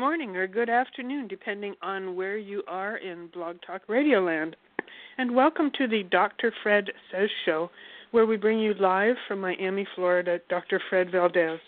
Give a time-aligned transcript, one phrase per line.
[0.00, 4.56] morning or good afternoon, depending on where you are in Blog Talk Radio Land.
[5.18, 6.54] And welcome to the Dr.
[6.62, 7.68] Fred Says Show,
[8.10, 10.80] where we bring you live from Miami, Florida, Dr.
[10.88, 11.60] Fred Valdes.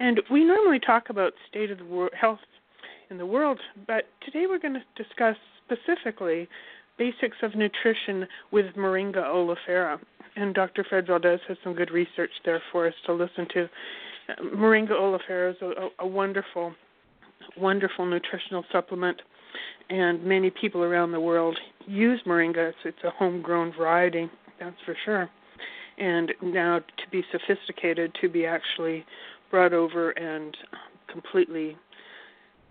[0.00, 2.40] And we normally talk about state of the wor- health
[3.08, 6.48] in the world, but today we're going to discuss specifically
[6.98, 10.00] basics of nutrition with Moringa oleifera.
[10.34, 10.84] And Dr.
[10.88, 13.68] Fred Valdes has some good research there for us to listen to.
[14.28, 16.74] Uh, Moringa oleifera is a, a wonderful,
[17.56, 19.20] wonderful nutritional supplement,
[19.90, 22.70] and many people around the world use moringa.
[22.70, 25.30] It's, it's a homegrown variety, that's for sure.
[25.98, 29.04] And now to be sophisticated, to be actually
[29.50, 30.56] brought over and
[31.10, 31.76] completely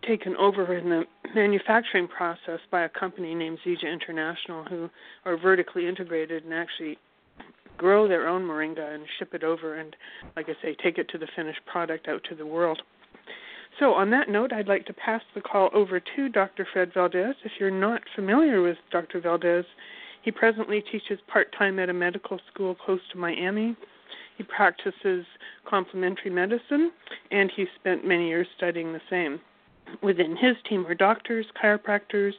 [0.07, 1.03] taken over in the
[1.35, 4.89] manufacturing process by a company named Zija International, who
[5.25, 6.97] are vertically integrated and actually
[7.77, 9.95] grow their own moringa and ship it over and,
[10.35, 12.81] like I say, take it to the finished product out to the world.
[13.81, 16.67] So, on that note, I'd like to pass the call over to Dr.
[16.71, 17.35] Fred Valdes.
[17.43, 19.19] If you're not familiar with Dr.
[19.19, 19.65] Valdes,
[20.21, 23.75] he presently teaches part time at a medical school close to Miami.
[24.37, 25.25] He practices
[25.67, 26.91] complementary medicine,
[27.31, 29.41] and he spent many years studying the same.
[30.03, 32.33] Within his team are doctors, chiropractors,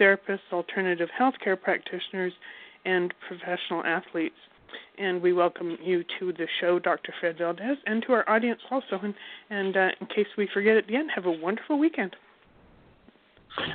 [0.00, 2.32] therapists, alternative healthcare practitioners,
[2.86, 4.38] and professional athletes
[4.98, 7.12] and we welcome you to the show, Dr.
[7.20, 9.00] Fred Valdes, and to our audience also.
[9.02, 9.14] And,
[9.50, 12.16] and uh, in case we forget at the end, have a wonderful weekend.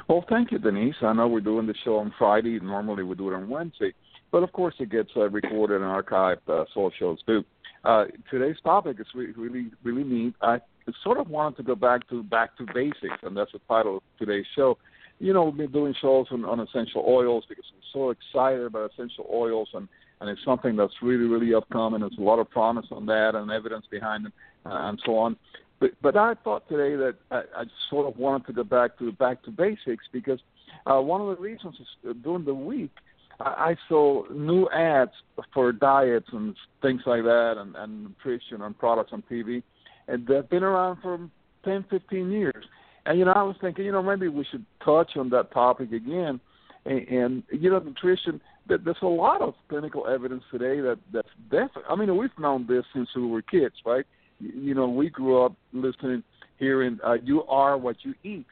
[0.07, 0.95] Well, thank you, Denise.
[1.01, 2.59] I know we're doing the show on Friday.
[2.59, 3.93] Normally we do it on Wednesday,
[4.31, 7.43] but of course it gets uh, recorded and archived, uh, so shows too.
[7.83, 10.35] Uh, today's topic is really, really neat.
[10.41, 10.59] I
[11.03, 14.03] sort of wanted to go back to back to basics, and that's the title of
[14.19, 14.77] today's show.
[15.19, 18.91] You know, we've been doing shows on, on essential oils because I'm so excited about
[18.91, 19.87] essential oils and
[20.21, 22.01] and it's something that's really, really upcoming.
[22.01, 24.33] There's a lot of promise on that and evidence behind it,
[24.65, 25.35] uh, and so on.
[25.79, 29.11] But but I thought today that I, I sort of wanted to go back to
[29.11, 30.39] back to basics because
[30.85, 32.91] uh, one of the reasons is uh, during the week
[33.39, 35.11] I, I saw new ads
[35.53, 39.63] for diets and things like that and, and nutrition and products on TV,
[40.07, 41.19] and they've been around for
[41.65, 42.63] 10, 15 years.
[43.05, 45.91] And you know, I was thinking, you know, maybe we should touch on that topic
[45.91, 46.39] again.
[46.85, 51.83] And, and you know, nutrition there's a lot of clinical evidence today that that's definitely.
[51.89, 54.05] I mean, we've known this since we were kids, right?
[54.39, 56.23] You know, we grew up listening,
[56.57, 58.45] hearing, uh, "You are what you eat,"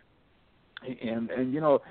[1.02, 1.82] and and you know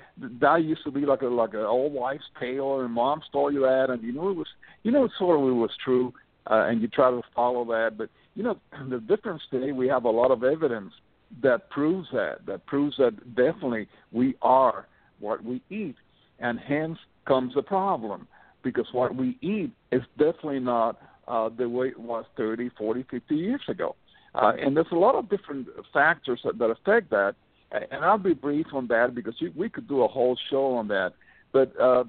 [0.41, 3.61] that used to be like a like an old wife's tale, and mom told you
[3.61, 4.47] that, and you know it was,
[4.83, 6.13] you know, it sort of was true,
[6.49, 8.57] uh, and you try to follow that, but you know,
[8.89, 10.93] the difference today we have a lot of evidence
[11.41, 14.87] that proves that that proves that definitely we are
[15.19, 15.95] what we eat,
[16.39, 18.27] and hence comes the problem
[18.63, 23.35] because what we eat is definitely not uh, the way it was 30, 40, 50
[23.35, 23.95] years ago.
[24.35, 27.35] Uh, and there's a lot of different factors that, that affect that.
[27.71, 31.13] And I'll be brief on that because we could do a whole show on that.
[31.51, 32.05] But, uh,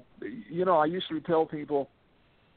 [0.49, 1.89] you know, I usually tell people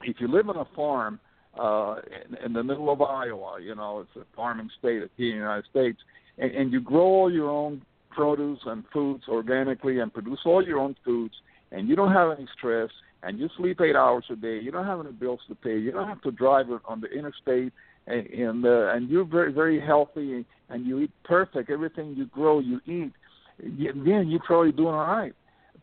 [0.03, 1.19] if you live on a farm
[1.59, 1.97] uh,
[2.29, 5.37] in, in the middle of Iowa, you know, it's a farming state here in the
[5.37, 5.99] United States,
[6.39, 10.79] and, and you grow all your own produce and foods organically and produce all your
[10.79, 11.35] own foods,
[11.75, 12.91] and you don't have any stress
[13.23, 15.91] and you sleep eight hours a day, you don't have any bills to pay, you
[15.91, 17.73] don't have to drive on the interstate,
[18.07, 21.71] and and, uh, and you're very very healthy and you eat perfect.
[21.71, 23.13] Everything you grow, you eat.
[23.59, 25.35] Then you're probably doing all right.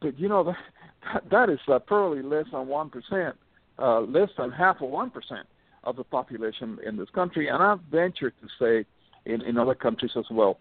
[0.02, 0.44] But you know
[1.14, 3.36] that that is uh, probably less than one percent,
[3.80, 5.48] uh, less than half of one percent
[5.84, 8.86] of the population in this country, and I venture to say
[9.26, 10.60] in in other countries as well.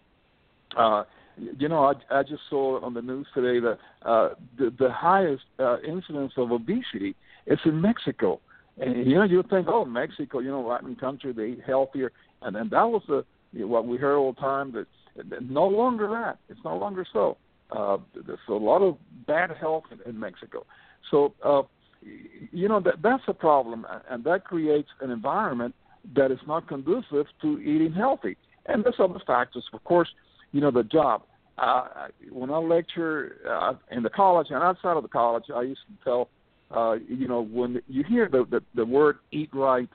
[0.75, 1.03] Uh,
[1.37, 3.77] you know, I, I just saw on the news today that
[4.07, 7.15] uh, the, the highest uh, incidence of obesity
[7.47, 8.39] is in Mexico.
[8.77, 12.11] And you know, you think, oh, Mexico, you know, Latin country, they eat healthier,
[12.41, 14.71] and then that was the you know, what we heard all the time.
[14.73, 14.87] That,
[15.41, 17.37] no longer that it's no longer so.
[17.69, 20.65] Uh, there's a lot of bad health in, in Mexico.
[21.09, 21.63] So, uh,
[22.01, 25.75] you know, that that's a problem, and that creates an environment
[26.15, 28.37] that is not conducive to eating healthy.
[28.65, 30.09] And there's other factors, of course
[30.51, 31.23] you know, the job.
[31.57, 35.81] Uh, when I lecture uh, in the college and outside of the college, I used
[35.87, 36.29] to tell,
[36.75, 39.89] uh, you know, when you hear the, the the word "eat right,"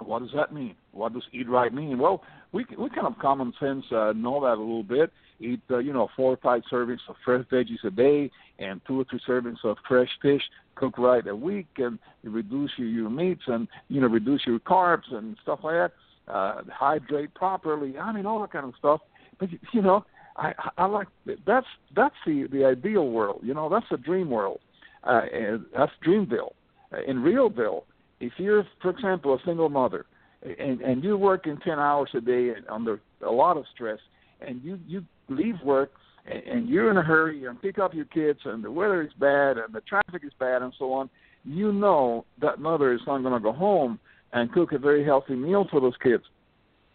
[0.00, 0.74] what does that mean?
[0.92, 1.98] What does "eat right" mean?
[1.98, 2.22] Well,
[2.52, 5.10] we we kind of common sense uh, know that a little bit.
[5.40, 9.00] Eat, uh, you know, four or five servings of fresh veggies a day, and two
[9.00, 10.42] or three servings of fresh fish
[10.74, 15.12] cooked right a week, and reduce your, your meats, and you know, reduce your carbs
[15.12, 15.92] and stuff like that.
[16.26, 17.98] Uh, hydrate properly.
[17.98, 19.00] I mean, all that kind of stuff
[19.38, 20.04] but you know,
[20.36, 21.08] I I like
[21.46, 23.40] that's that's the the ideal world.
[23.42, 24.60] You know, that's a dream world.
[25.04, 26.52] Uh, and that's Dreamville.
[26.90, 27.82] Uh, in Realville,
[28.20, 30.06] if you're, for example, a single mother,
[30.42, 33.98] and and you're working ten hours a day under a lot of stress,
[34.40, 35.92] and you you leave work
[36.26, 39.58] and you're in a hurry and pick up your kids and the weather is bad
[39.58, 41.10] and the traffic is bad and so on,
[41.44, 43.98] you know that mother is not going to go home
[44.32, 46.24] and cook a very healthy meal for those kids.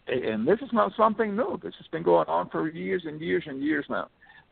[0.06, 1.58] And this is not something new.
[1.62, 4.08] This has been going on for years and years and years now.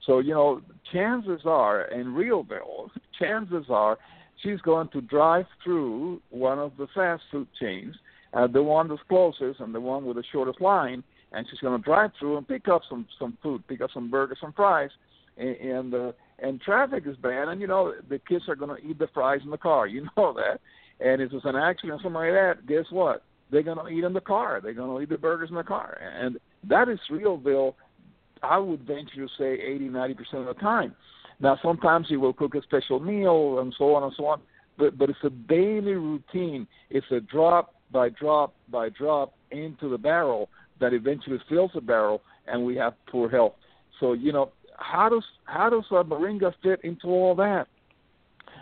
[0.07, 0.63] So, you know,
[0.93, 3.99] chances are in Realville, chances are
[4.43, 7.95] she's going to drive through one of the fast food chains,
[8.35, 11.03] uh, the one that's closest and the one with the shortest line,
[11.33, 14.11] and she's going to drive through and pick up some some food, pick up some
[14.11, 14.91] burgers, some fries,
[15.37, 18.89] and and, uh, and traffic is bad, and you know the kids are going to
[18.89, 19.87] eat the fries in the car.
[19.89, 20.61] You know that,
[21.05, 23.25] and if there's an accident or something like that, guess what?
[23.51, 24.61] They're going to eat in the car.
[24.63, 27.75] They're going to eat the burgers in the car, and that is Realville.
[28.43, 30.95] I would venture to say 80, 90 percent of the time.
[31.41, 34.41] Now, sometimes he will cook a special meal and so on and so on,
[34.77, 36.67] but but it's a daily routine.
[36.91, 40.49] It's a drop by drop by drop into the barrel
[40.81, 43.55] that eventually fills the barrel, and we have poor health.
[44.01, 47.67] So you know, how does how does uh, Moringa fit into all that?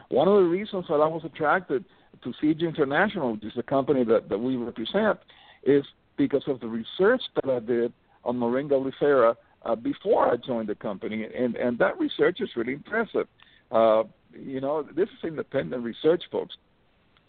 [0.08, 1.84] One of the reasons that I was attracted
[2.22, 5.18] to Zija International, which is the company that, that we represent,
[5.64, 5.84] is
[6.16, 7.92] because of the research that I did
[8.24, 9.34] on Moringa oleifera
[9.64, 13.26] uh, before I joined the company, and and that research is really impressive.
[13.70, 16.54] Uh, you know, this is independent research, folks.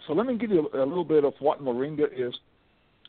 [0.05, 2.33] So let me give you a, a little bit of what moringa is.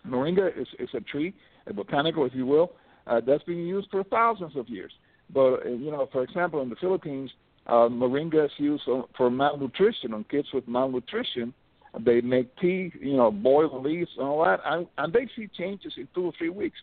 [0.07, 1.35] Moringa is, is a tree
[1.69, 2.73] a botanical, if you will,
[3.07, 4.93] uh, that's been used for thousands of years.
[5.33, 7.31] But uh, you know, for example, in the Philippines,
[7.67, 8.85] uh, moringa is used
[9.17, 11.53] for malnutrition on kids with malnutrition.
[11.99, 15.49] They make tea, you know, boil the leaves and all that, and, and they see
[15.57, 16.79] changes in two or three weeks.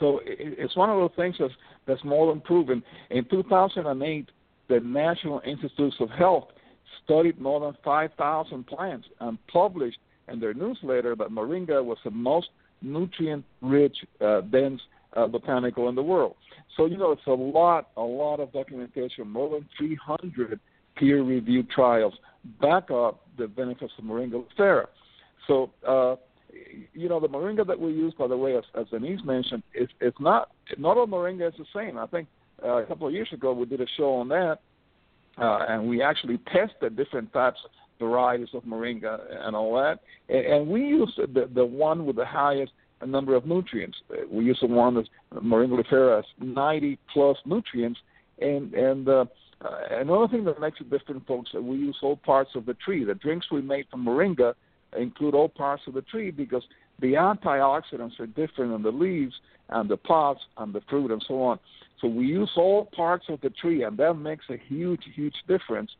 [0.00, 1.52] So it, it's one of those things that's,
[1.86, 2.82] that's more than proven.
[3.10, 4.30] In 2008,
[4.68, 6.48] the National Institutes of Health
[7.04, 12.48] studied more than 5,000 plants and published in their newsletter that moringa was the most
[12.82, 14.80] nutrient rich, uh, dense
[15.16, 16.36] uh, botanical in the world.
[16.76, 20.60] So, you know, it's a lot, a lot of documentation, more than 300
[20.98, 22.14] peer reviewed trials
[22.60, 24.86] back up the benefits of Moringa oleifera.
[25.46, 26.16] So, uh,
[26.92, 29.88] you know, the Moringa that we use, by the way, as, as Denise mentioned, is
[30.00, 31.98] it's not, not all Moringa is the same.
[31.98, 32.28] I think
[32.64, 34.58] uh, a couple of years ago we did a show on that,
[35.40, 37.58] uh, and we actually tested different types
[37.98, 40.00] varieties of moringa and all that.
[40.28, 42.72] And, and we use the, the one with the highest
[43.06, 43.98] number of nutrients.
[44.30, 48.00] We use the one that's moringa oleifera has 90 plus nutrients.
[48.40, 49.24] And and uh,
[49.60, 53.04] uh, another thing that makes it different, folks, we use all parts of the tree.
[53.04, 54.54] The drinks we make from moringa
[54.96, 56.62] include all parts of the tree because
[57.00, 59.34] the antioxidants are different on the leaves
[59.70, 61.58] and the pods and the fruit and so on.
[62.00, 65.90] So we use all parts of the tree, and that makes a huge, huge difference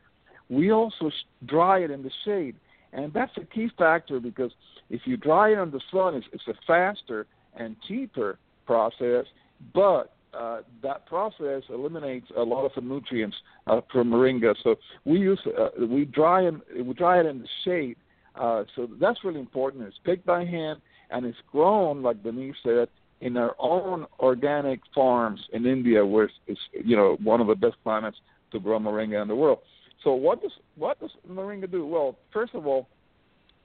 [0.49, 1.11] we also
[1.47, 2.57] dry it in the shade.
[2.93, 4.53] And that's a key factor because
[4.91, 9.27] if you dry it in the sun, it's, it's a faster and cheaper process,
[9.75, 13.37] but uh, that process eliminates a lot of the nutrients
[13.67, 14.55] uh, from moringa.
[14.63, 16.55] So we use uh, we dry it
[16.85, 17.97] we dry it in the shade.
[18.35, 19.85] Uh, so that's really important.
[19.85, 20.81] It's picked by hand
[21.11, 22.89] and it's grown, like Denise said,
[23.21, 27.55] in our own organic farms in India, where it's, it's you know one of the
[27.55, 28.19] best climates
[28.53, 29.59] to grow moringa in the world.
[30.05, 31.87] So what does what does moringa do?
[31.87, 32.89] Well, first of all,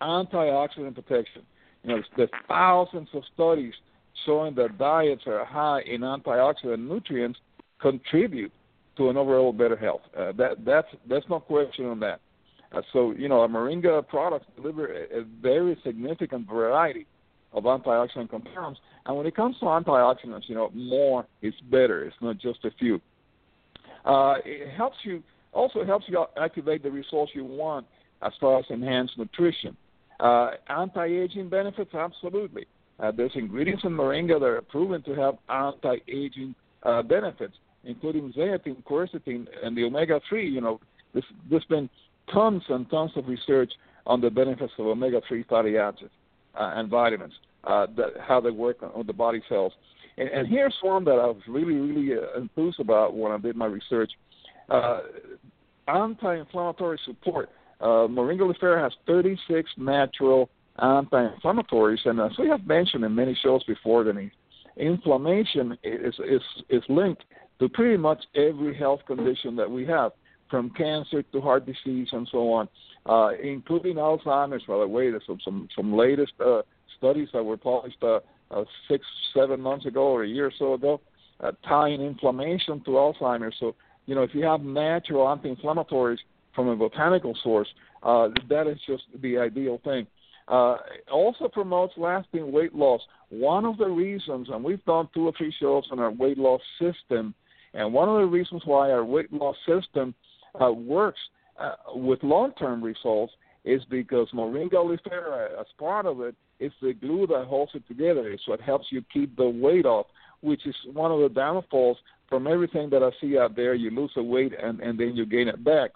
[0.01, 1.43] antioxidant protection.
[1.83, 3.73] You know, there's thousands of studies
[4.25, 7.39] showing that diets are high in antioxidant nutrients
[7.81, 8.51] contribute
[8.97, 10.01] to an overall better health.
[10.17, 12.19] Uh, that that's that's no question on that.
[12.71, 17.05] Uh, so you know, a moringa products deliver a, a very significant variety
[17.53, 18.79] of antioxidant compounds.
[19.05, 22.03] And when it comes to antioxidants, you know, more is better.
[22.03, 22.99] It's not just a few.
[24.05, 25.23] Uh, it helps you
[25.53, 27.85] also helps you activate the results you want
[28.21, 29.77] as far as enhanced nutrition.
[30.19, 32.65] Uh, anti-aging benefits, absolutely.
[32.99, 38.83] Uh, there's ingredients in moringa that are proven to have anti-aging uh, benefits, including zeaxanthin,
[38.83, 40.51] quercetin, and the omega-3.
[40.51, 40.79] You know,
[41.13, 41.89] there's, there's been
[42.31, 43.71] tons and tons of research
[44.05, 46.11] on the benefits of omega-3 fatty acids
[46.59, 47.33] uh, and vitamins,
[47.63, 49.73] uh, that, how they work on, on the body cells.
[50.17, 53.55] And, and, here's one that I was really, really uh, enthused about when I did
[53.55, 54.11] my research.
[54.69, 54.99] Uh,
[55.87, 57.49] anti-inflammatory support.
[57.81, 60.49] Moringa oleifera has 36 natural
[60.81, 64.31] anti-inflammatories, and as we have mentioned in many shows before, Denise,
[64.77, 67.23] inflammation is, is, is linked
[67.59, 70.11] to pretty much every health condition that we have,
[70.49, 72.67] from cancer to heart disease and so on,
[73.05, 74.63] uh, including Alzheimer's.
[74.67, 76.61] By the way, there's some some, some latest uh,
[76.97, 78.19] studies that were published uh,
[78.51, 81.01] uh, six, seven months ago or a year or so ago,
[81.39, 83.55] uh, tying inflammation to Alzheimer's.
[83.59, 83.75] So
[84.05, 86.19] you know, if you have natural anti-inflammatories
[86.53, 87.67] from a botanical source,
[88.03, 90.05] uh, that is just the ideal thing.
[90.47, 90.77] Uh,
[91.11, 93.01] also promotes lasting weight loss.
[93.29, 96.61] One of the reasons, and we've done two or three shows on our weight loss
[96.79, 97.33] system,
[97.73, 100.13] and one of the reasons why our weight loss system
[100.61, 101.19] uh, works
[101.59, 103.33] uh, with long-term results
[103.63, 108.29] is because Moringa oleifera, as part of it, is the glue that holds it together.
[108.29, 110.07] It's what helps you keep the weight off,
[110.41, 111.97] which is one of the downfalls
[112.27, 113.73] from everything that I see out there.
[113.73, 115.91] You lose the weight and, and then you gain it back.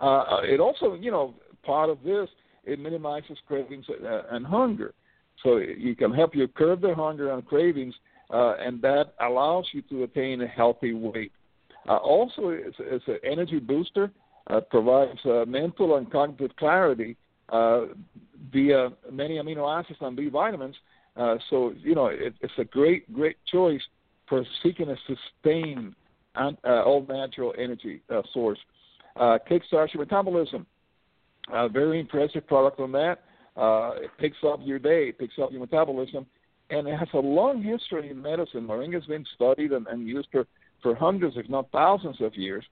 [0.00, 2.28] Uh, it also, you know, part of this,
[2.66, 4.94] it minimizes cravings uh, and hunger.
[5.42, 7.94] So you can help you curb the hunger and cravings,
[8.30, 11.32] uh, and that allows you to attain a healthy weight.
[11.88, 14.10] Uh, also, it's, it's an energy booster
[14.48, 17.16] uh, provides uh, mental and cognitive clarity
[17.50, 17.86] uh,
[18.52, 20.76] via many amino acids and B vitamins.
[21.50, 23.82] So you know it, it's a great, great choice
[24.28, 25.94] for seeking a sustained
[26.34, 28.02] and all natural energy
[28.32, 28.58] source.
[29.16, 30.66] Kickstarts your metabolism.
[31.52, 33.18] Uh, very impressive product on that.
[33.56, 36.26] Uh, it picks up your day, it picks up your metabolism,
[36.70, 38.66] and it has a long history in medicine.
[38.66, 40.46] Moringa has been studied and, and used for,
[40.82, 42.64] for hundreds, if not thousands, of years.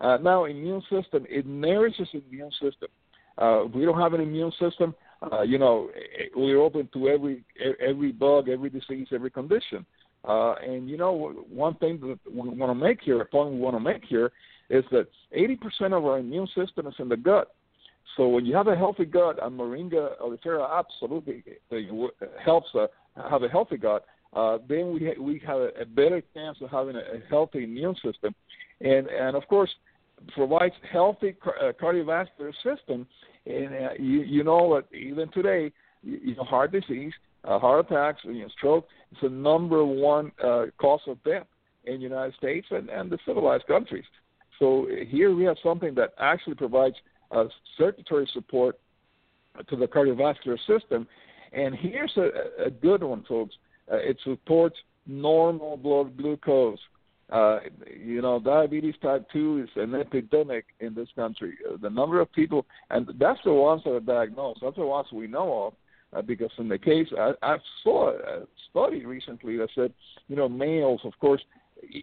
[0.00, 2.88] Uh, now, immune system, it nourishes the immune system.
[3.38, 4.94] Uh, we don't have an immune system.
[5.32, 5.90] Uh, you know,
[6.34, 7.44] we're open to every
[7.80, 9.86] every bug, every disease, every condition.
[10.26, 13.58] Uh, and you know, one thing that we want to make here, a point we
[13.58, 14.32] want to make here,
[14.68, 15.06] is that
[15.36, 17.54] 80% of our immune system is in the gut.
[18.16, 21.42] So when you have a healthy gut, and Moringa oleifera absolutely
[22.44, 22.86] helps uh,
[23.30, 24.06] have a healthy gut.
[24.32, 27.64] Uh, then we ha- we have a, a better chance of having a, a healthy
[27.64, 28.34] immune system,
[28.80, 29.70] and and of course
[30.34, 33.06] provides healthy uh, cardiovascular system.
[33.46, 35.72] And uh, you, you know that even today,
[36.02, 37.12] you, you know, heart disease,
[37.44, 41.46] uh, heart attacks, you know, stroke, it's the number one uh, cause of death
[41.84, 44.04] in the United States and, and the civilized countries.
[44.58, 46.96] So here we have something that actually provides
[47.30, 47.44] uh,
[47.76, 48.78] circulatory support
[49.68, 51.06] to the cardiovascular system.
[51.52, 53.54] And here's a, a good one, folks.
[53.90, 56.78] Uh, it supports normal blood glucose.
[57.30, 57.58] Uh,
[57.96, 61.54] you know, diabetes type 2 is an epidemic in this country.
[61.68, 65.08] Uh, the number of people, and that's the ones that are diagnosed, that's the ones
[65.12, 65.74] we know of,
[66.16, 69.92] uh, because in the case, I, I saw a study recently that said,
[70.28, 71.42] you know, males, of course,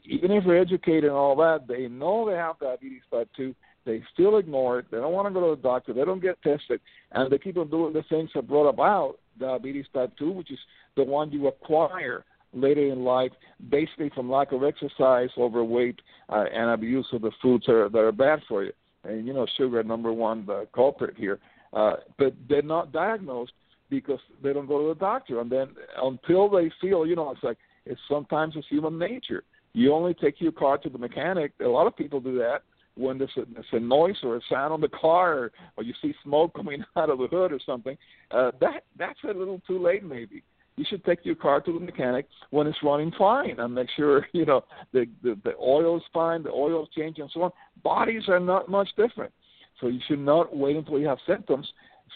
[0.05, 3.55] even if they're educated and all that, they know they have diabetes type 2.
[3.85, 4.85] They still ignore it.
[4.91, 5.93] They don't want to go to the doctor.
[5.93, 6.79] They don't get tested.
[7.11, 10.59] And they keep on doing the things that brought about diabetes type 2, which is
[10.95, 12.23] the one you acquire
[12.53, 13.31] later in life,
[13.69, 15.99] basically from lack of exercise, overweight,
[16.29, 18.71] uh, and abuse of the foods that are, that are bad for you.
[19.03, 21.39] And you know, sugar number one the culprit here.
[21.73, 23.51] Uh, but they're not diagnosed
[23.89, 25.69] because they don't go to the doctor, and then
[26.01, 29.43] until they feel, you know, it's like it's sometimes it's human nature.
[29.73, 31.51] You only take your car to the mechanic.
[31.59, 32.61] A lot of people do that
[32.95, 35.93] when there's a, there's a noise or a sound on the car, or, or you
[36.01, 37.97] see smoke coming out of the hood or something.
[38.31, 40.43] Uh, that that's a little too late, maybe
[40.75, 44.25] you should take your car to the mechanic when it's running fine and make sure
[44.33, 47.51] you know the the, the oil is fine, the oil is changed, and so on.
[47.83, 49.31] Bodies are not much different,
[49.79, 51.67] so you should not wait until you have symptoms.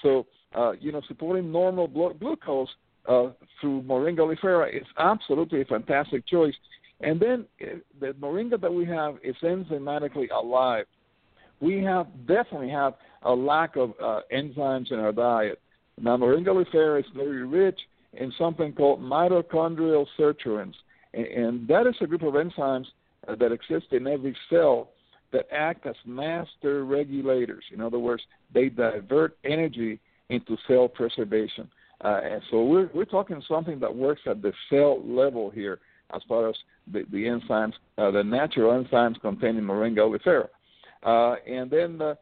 [0.01, 2.69] So uh, you know, supporting normal blood glucose
[3.07, 3.29] uh,
[3.59, 6.55] through Moringa oleifera is absolutely a fantastic choice.
[7.01, 10.85] And then uh, the Moringa that we have is enzymatically alive.
[11.59, 15.59] We have definitely have a lack of uh, enzymes in our diet.
[15.99, 17.79] Now, Moringa oleifera is very rich
[18.13, 20.73] in something called mitochondrial sirtuins.
[21.13, 22.85] And that is a group of enzymes
[23.27, 24.89] uh, that exist in every cell
[25.31, 27.63] that act as master regulators.
[27.73, 28.23] In other words,
[28.53, 29.99] they divert energy
[30.29, 31.69] into cell preservation.
[32.03, 35.79] Uh, and so we're, we're talking something that works at the cell level here
[36.15, 36.55] as far as
[36.91, 40.47] the, the enzymes, uh, the natural enzymes containing moringa oleifera.
[41.03, 42.15] Uh, and then, uh,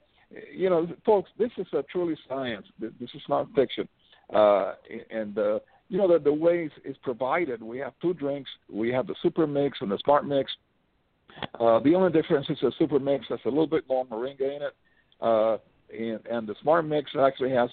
[0.53, 2.65] you know, folks, this is a truly science.
[2.79, 3.87] This is not fiction.
[4.33, 4.73] Uh,
[5.11, 8.49] and uh, you know, the, the way it's provided, we have two drinks.
[8.71, 10.51] We have the Super Mix and the Smart Mix.
[11.59, 14.61] Uh, the only difference is the Super Mix has a little bit more moringa in
[14.61, 14.73] it,
[15.21, 15.57] uh,
[15.93, 17.69] and, and the Smart Mix actually has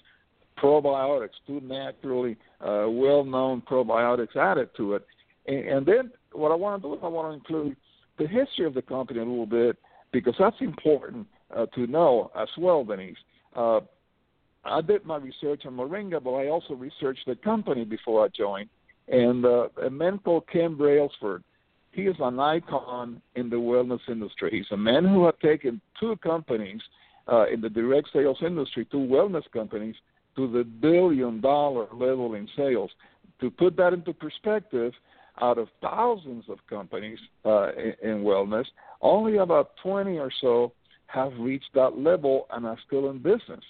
[0.59, 5.07] probiotics, two naturally uh, well-known probiotics added to it.
[5.47, 7.77] And, and then what I want to do is I want to include
[8.19, 9.77] the history of the company a little bit
[10.13, 13.17] because that's important uh, to know as well, Denise.
[13.55, 13.81] Uh,
[14.65, 18.69] I did my research on Moringa, but I also researched the company before I joined.
[19.09, 21.43] And uh, a man called Ken Brailsford,
[21.91, 24.51] he is an icon in the wellness industry.
[24.53, 26.81] He's a man who had taken two companies
[27.31, 29.97] uh, in the direct sales industry, two wellness companies,
[30.37, 32.91] to the billion dollar level in sales.
[33.41, 34.93] To put that into perspective,
[35.41, 38.67] out of thousands of companies uh, in, in wellness,
[39.01, 40.73] only about 20 or so
[41.07, 43.63] have reached that level and are still in business.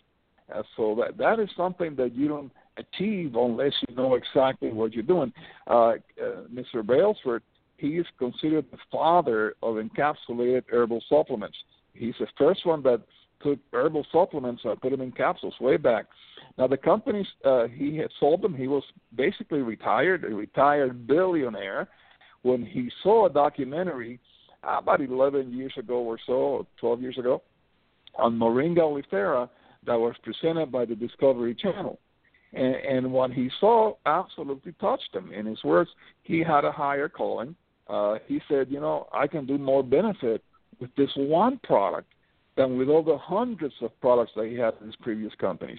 [0.77, 5.03] So that that is something that you don't achieve unless you know exactly what you're
[5.03, 5.33] doing.
[5.67, 5.95] Uh, uh,
[6.53, 6.85] Mr.
[6.85, 7.43] Brailsford,
[7.77, 11.57] he is considered the father of encapsulated herbal supplements.
[11.95, 13.03] He's the first one that
[13.43, 16.07] took herbal supplements and put them in capsules way back.
[16.59, 18.55] Now the companies uh, he had sold them.
[18.55, 18.83] He was
[19.15, 21.89] basically retired, a retired billionaire.
[22.43, 24.19] When he saw a documentary
[24.63, 27.43] about 11 years ago or so, or 12 years ago,
[28.17, 29.49] on Moringa oleifera
[29.87, 31.99] that was presented by the Discovery Channel.
[32.53, 35.33] And, and what he saw absolutely touched him.
[35.33, 35.91] In his words,
[36.23, 37.55] he had a higher calling.
[37.89, 40.43] Uh, he said, you know, I can do more benefit
[40.81, 42.13] with this one product
[42.57, 45.79] than with all the hundreds of products that he had in his previous companies.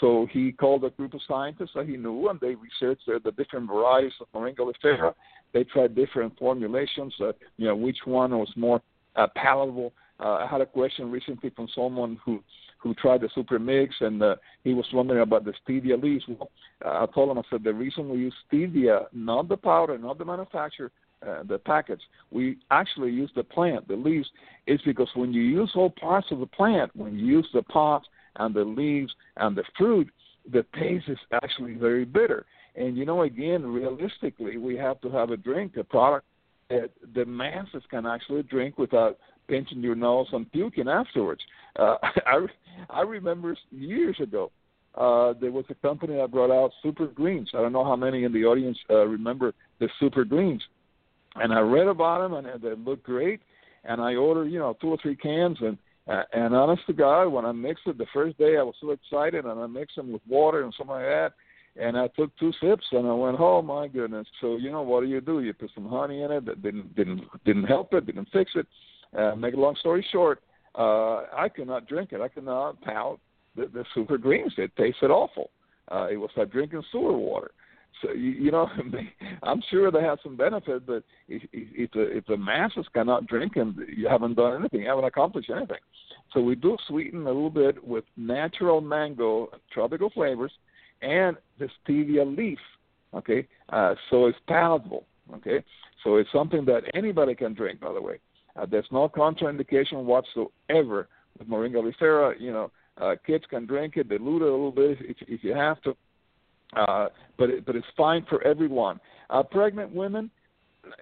[0.00, 3.32] So he called a group of scientists that he knew, and they researched the, the
[3.32, 5.14] different varieties of Moringa oleifera.
[5.52, 8.80] They tried different formulations, uh, you know, which one was more
[9.16, 9.92] uh, palatable.
[10.20, 12.42] Uh, I had a question recently from someone who
[12.82, 16.24] who tried the super mix, and uh, he was wondering about the stevia leaves.
[16.26, 16.50] Well,
[16.82, 20.16] uh, I told him, I said, the reason we use stevia, not the powder, not
[20.16, 20.90] the manufacturer,
[21.26, 24.28] uh, the packets, we actually use the plant, the leaves,
[24.66, 28.06] is because when you use whole parts of the plant, when you use the pods
[28.36, 30.08] and the leaves and the fruit,
[30.50, 32.46] the taste is actually very bitter.
[32.76, 36.26] And you know, again, realistically, we have to have a drink, a product
[36.70, 41.42] that the masses can actually drink without pinching your nose and puking afterwards.
[41.76, 41.96] Uh,
[42.26, 42.46] I
[42.88, 44.50] I remember years ago
[44.94, 47.50] uh, there was a company that brought out Super Greens.
[47.54, 50.62] I don't know how many in the audience uh, remember the Super Greens,
[51.36, 53.40] and I read about them and they looked great.
[53.84, 55.78] And I ordered you know two or three cans and.
[56.08, 58.90] Uh, and honest to God, when I mixed it the first day, I was so
[58.90, 61.34] excited, and I mixed them with water and something like that.
[61.76, 65.02] And I took two sips, and I went, "Oh my goodness!" So you know what
[65.02, 65.40] do you do?
[65.40, 66.46] You put some honey in it.
[66.46, 68.66] That didn't didn't didn't help it, didn't fix it.
[69.16, 70.42] Uh, make a long story short,
[70.74, 72.20] uh, I could not drink it.
[72.20, 73.20] I could not pout
[73.56, 74.52] the, the super greens.
[74.56, 75.50] It tasted awful.
[75.90, 77.50] Uh, it was like drinking sewer water.
[78.02, 78.68] So you, know,
[79.42, 83.54] I'm sure they have some benefit, but if, if the if the masses cannot drink
[83.54, 85.78] them, you haven't done anything, you haven't accomplished anything.
[86.32, 90.52] So we do sweeten a little bit with natural mango, tropical flavors,
[91.02, 92.58] and the stevia leaf.
[93.14, 95.04] Okay, uh, so it's palatable.
[95.34, 95.62] Okay,
[96.04, 97.80] so it's something that anybody can drink.
[97.80, 98.18] By the way,
[98.56, 102.40] uh, there's no contraindication whatsoever with Moringa oleifera.
[102.40, 105.54] You know, uh, kids can drink it, dilute it a little bit if, if you
[105.54, 105.96] have to,
[106.76, 109.00] uh, but it, but it's fine for everyone.
[109.28, 110.30] Uh, pregnant women,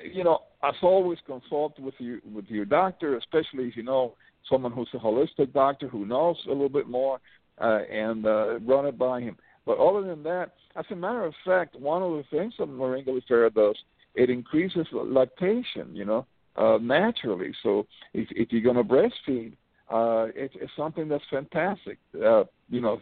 [0.03, 4.15] you know, as always, consult with your with your doctor, especially if you know
[4.49, 7.21] someone who's a holistic doctor who knows a little bit more,
[7.61, 9.37] uh, and uh, run it by him.
[9.67, 13.09] But other than that, as a matter of fact, one of the things that Moringa
[13.09, 13.77] oleifera does,
[14.15, 15.95] it increases lactation.
[15.95, 16.27] You know,
[16.59, 17.53] uh, naturally.
[17.63, 19.53] So if, if you're going to breastfeed,
[19.91, 21.99] uh, it, it's something that's fantastic.
[22.15, 23.01] Uh, you know,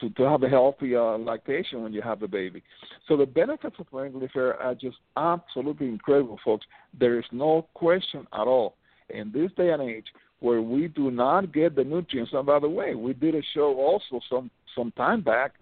[0.00, 2.62] to, to have a healthy uh, lactation when you have a baby.
[3.06, 6.66] So the benefits of Moringa are just absolutely incredible, folks.
[6.98, 8.74] There is no question at all.
[9.10, 10.06] In this day and age,
[10.40, 12.32] where we do not get the nutrients.
[12.32, 15.54] And by the way, we did a show also some some time back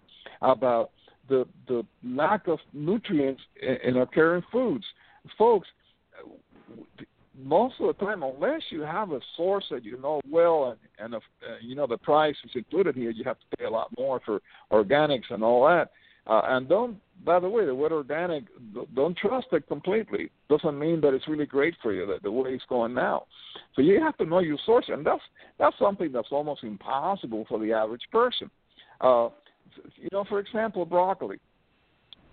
[0.42, 0.90] about
[1.28, 4.84] the the lack of nutrients in, in our current foods.
[5.38, 5.68] Folks,
[7.42, 11.14] most of the time, unless you have a source that you know well and, and
[11.14, 11.20] uh,
[11.60, 14.40] you know the price is included here, you have to pay a lot more for
[14.72, 15.90] organics and all that.
[16.26, 18.44] Uh, and don't, by the way, the word organic,
[18.96, 20.28] don't trust it completely.
[20.48, 23.26] Doesn't mean that it's really great for you the, the way it's going now.
[23.76, 25.22] So you have to know your source, and that's
[25.58, 28.50] that's something that's almost impossible for the average person.
[29.00, 29.28] Uh,
[29.96, 31.38] you know, for example, broccoli.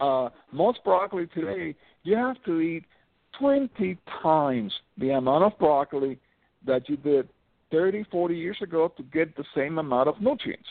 [0.02, 2.86] Uh, most broccoli today, you have to eat
[3.40, 6.20] 20 times the amount of broccoli
[6.66, 7.28] that you did
[7.72, 10.68] 30, 40 years ago to get the same amount of nutrients.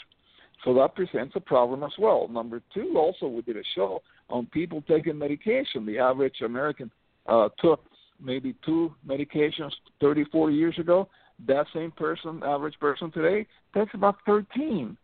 [0.65, 2.29] So that presents a problem as well.
[2.29, 5.85] Number two, also, we did a show on people taking medication.
[5.85, 6.91] The average American
[7.27, 7.85] uh, took
[8.21, 11.09] maybe two medications 30, 40 years ago.
[11.47, 14.97] That same person, average person today, takes about 13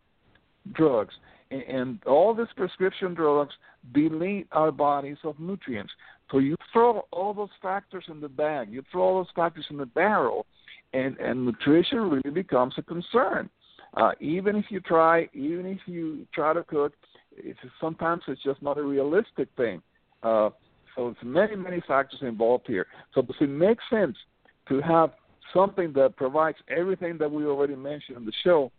[0.73, 1.13] drugs.
[1.51, 3.53] And, and all these prescription drugs
[3.93, 5.91] delete our bodies of nutrients.
[6.31, 9.77] So you throw all those factors in the bag, you throw all those factors in
[9.77, 10.45] the barrel,
[10.93, 13.49] and, and nutrition really becomes a concern.
[13.95, 16.93] Uh, even if you try, even if you try to cook,
[17.35, 19.81] it's, sometimes it's just not a realistic thing.
[20.21, 20.49] Uh,
[20.95, 22.87] so it's many, many factors involved here.
[23.13, 24.17] So does it make sense
[24.67, 25.11] to have
[25.53, 28.71] something that provides everything that we already mentioned in the show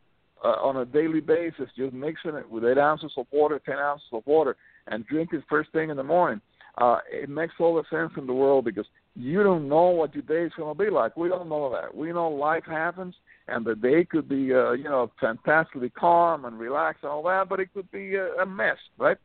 [0.44, 4.06] uh, on a daily basis, just mixing it with eight ounces of water, ten ounces
[4.12, 6.40] of water, and drink it first thing in the morning?
[6.78, 10.22] Uh, it makes all the sense in the world because you don't know what your
[10.22, 11.16] day is going to be like.
[11.16, 11.94] We don't know that.
[11.94, 13.14] We know life happens,
[13.48, 17.48] and the day could be, uh, you know, fantastically calm and relaxed and all that,
[17.48, 19.16] but it could be a, mess, right?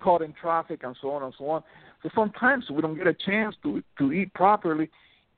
[0.00, 1.62] Caught in traffic and so on and so on.
[2.02, 4.88] So sometimes we don't get a chance to to eat properly,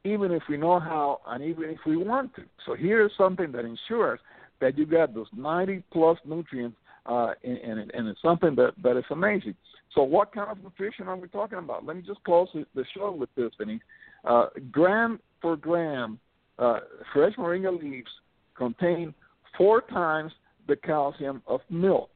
[0.04, 2.42] even if we know how and even if we want to.
[2.66, 4.20] So here is something that ensures
[4.60, 6.76] that you get those 90 plus nutrients,
[7.10, 9.54] uh, and, and, and it's something that that is amazing.
[9.94, 11.84] So what kind of nutrition are we talking about?
[11.84, 13.80] Let me just close the show with this, Denise.
[14.24, 16.20] Uh, gram for gram,
[16.58, 16.80] uh,
[17.12, 18.10] fresh moringa leaves
[18.56, 19.12] contain
[19.58, 20.30] four times
[20.68, 22.10] the calcium of milk,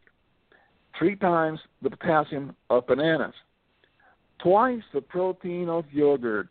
[0.96, 3.34] three times the potassium of bananas,
[4.38, 6.48] twice the protein of yogurt,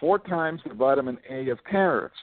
[0.00, 2.16] four times the vitamin A of carrots,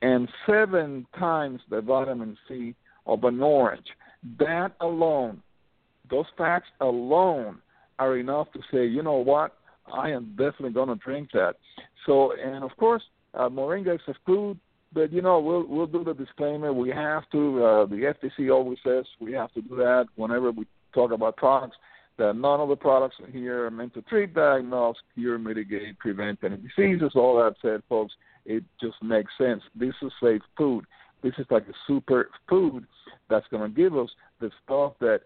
[0.00, 3.86] and seven times the vitamin C of an orange.
[4.38, 5.42] That alone
[6.10, 7.58] those facts alone
[7.98, 9.56] are enough to say, you know what,
[9.92, 11.54] I am definitely going to drink that.
[12.06, 13.02] So, and of course,
[13.34, 14.58] uh, moringa is a food,
[14.92, 16.72] but you know, we'll we'll do the disclaimer.
[16.72, 17.64] We have to.
[17.64, 21.76] Uh, the FTC always says we have to do that whenever we talk about products.
[22.18, 26.56] That none of the products here are meant to treat, diagnose, cure, mitigate, prevent any
[26.56, 27.12] diseases.
[27.14, 28.12] All that said, folks,
[28.44, 29.62] it just makes sense.
[29.74, 30.84] This is safe food.
[31.22, 32.86] This is like a super food
[33.30, 35.20] that's going to give us the stuff that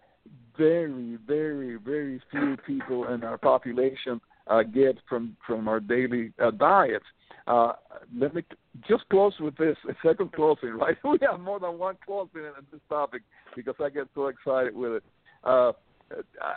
[0.56, 6.50] very, very, very few people in our population uh, get from from our daily uh,
[6.50, 7.04] diets.
[7.46, 7.72] Uh,
[8.16, 8.42] let me
[8.88, 10.70] just close with this a second closing.
[10.78, 13.22] Right, we have more than one closing in this topic
[13.56, 15.04] because I get so excited with it.
[15.42, 15.72] Uh,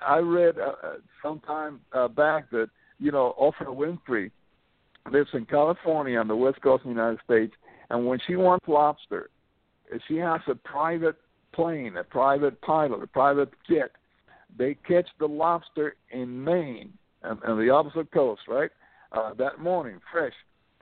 [0.05, 4.31] I read uh, uh some time uh, back that you know Oprah Winfrey
[5.11, 7.53] lives in California on the west coast of the United States,
[7.89, 9.29] and when she wants lobster,
[10.07, 11.15] she has a private
[11.57, 13.91] plane, a private pilot, a private jet.
[14.57, 16.93] They catch the lobster in Maine
[17.23, 18.69] and, and the opposite coast, right?
[19.11, 20.33] Uh, that morning, fresh,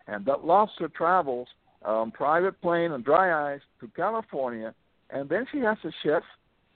[0.08, 1.48] and that lobster travels
[1.86, 4.74] um, private plane and dry ice to California,
[5.12, 6.24] and then she has a chef,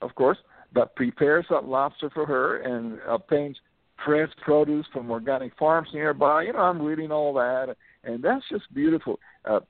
[0.00, 0.38] of course,
[0.74, 3.56] that prepares that lobster for her and obtains
[4.04, 6.44] fresh produce from organic farms nearby.
[6.44, 9.18] You know, I'm reading all that, and that's just beautiful.
[9.44, 9.60] Uh,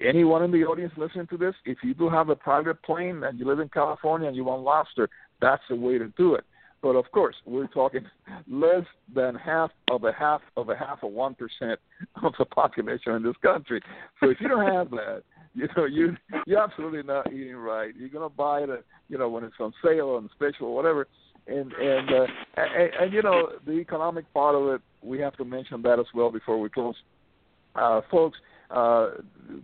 [0.00, 3.38] anyone in the audience listening to this, if you do have a private plane and
[3.38, 5.08] you live in California and you want lobster,
[5.40, 6.44] that's the way to do it.
[6.82, 8.04] But of course, we're talking
[8.50, 11.78] less than half of a half of a half of one percent
[12.22, 13.80] of the population in this country.
[14.20, 15.22] So if you don't have that,
[15.54, 16.16] you know you
[16.46, 17.94] you're absolutely not eating right.
[17.96, 21.08] You're gonna buy it, you know, when it's on sale and special or whatever.
[21.46, 25.44] And and, uh, and and you know the economic part of it, we have to
[25.44, 26.94] mention that as well before we close.
[27.74, 28.38] Uh, folks,
[28.70, 29.10] uh,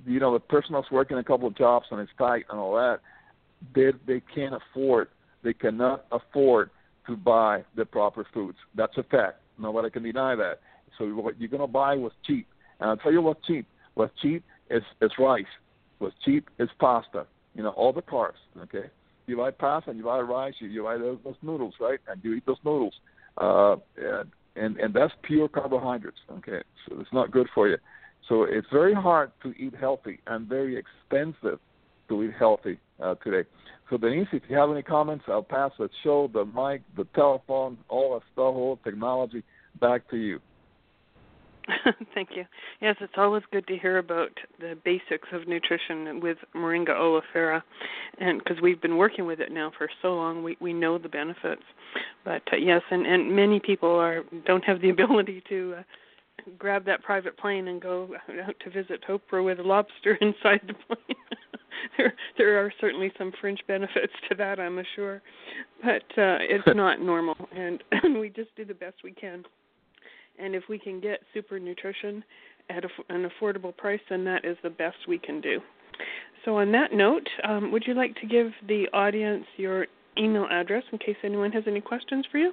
[0.07, 2.75] you know, the person that's working a couple of jobs and it's tight and all
[2.75, 3.01] that,
[3.75, 5.09] they they can't afford,
[5.43, 6.71] they cannot afford
[7.07, 8.59] to buy the proper foods.
[8.75, 9.41] That's a fact.
[9.59, 10.61] Nobody can deny that.
[10.99, 12.47] So what you're gonna buy was cheap,
[12.81, 13.67] and I'll tell you what's cheap.
[13.95, 15.45] What's cheap is is rice.
[15.99, 17.27] What's cheap is pasta.
[17.55, 18.41] You know, all the carbs.
[18.63, 18.89] Okay,
[19.27, 21.99] you buy pasta and you buy rice, you, you buy those, those noodles, right?
[22.09, 22.95] And you eat those noodles,
[23.39, 26.19] uh, and and and that's pure carbohydrates.
[26.39, 27.79] Okay, so it's not good for you.
[28.29, 31.61] So it's very hard to eat healthy and very expensive
[32.09, 33.49] to eat healthy uh, today.
[33.89, 37.79] So Denise, if you have any comments, I'll pass the show, the mic, the telephone,
[37.89, 39.45] all that stuff, all technology,
[39.81, 40.41] back to you.
[42.15, 42.45] Thank you.
[42.81, 47.63] Yes, it's always good to hear about the basics of nutrition with Moringa oleifera,
[48.19, 51.09] and because we've been working with it now for so long, we we know the
[51.09, 51.63] benefits.
[52.25, 55.83] But uh, yes, and and many people are don't have the ability to uh,
[56.59, 58.11] grab that private plane and go
[58.47, 61.17] out to visit Oprah with a lobster inside the plane.
[61.99, 65.21] there there are certainly some fringe benefits to that, I'm sure,
[65.83, 69.45] but uh, it's not normal, and, and we just do the best we can.
[70.39, 72.23] And if we can get super nutrition
[72.71, 75.61] at a, an affordable price, then that is the best we can do.
[76.45, 79.87] So, on that note, um, would you like to give the audience your
[80.19, 82.53] email address in case anyone has any questions for you?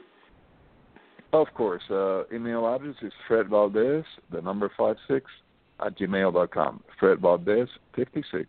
[1.32, 1.84] Of course.
[1.90, 5.26] Uh, email address is Fred Valdes, the number five six
[5.84, 6.84] at gmail.com.
[7.00, 8.46] Fred Valdes, 56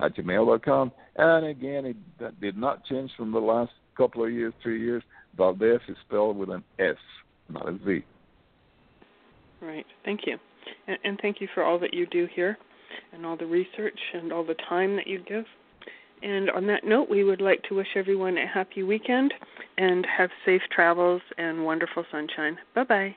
[0.00, 0.92] at gmail.com.
[1.16, 5.02] And again, it that did not change from the last couple of years, three years.
[5.36, 6.96] Valdes is spelled with an S,
[7.48, 8.04] not a Z.
[9.66, 9.86] Right.
[10.04, 10.38] Thank you.
[10.86, 12.56] And, and thank you for all that you do here
[13.12, 15.44] and all the research and all the time that you give.
[16.22, 19.34] And on that note, we would like to wish everyone a happy weekend
[19.76, 22.56] and have safe travels and wonderful sunshine.
[22.74, 23.16] Bye bye.